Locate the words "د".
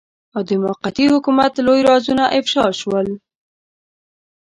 0.49-0.51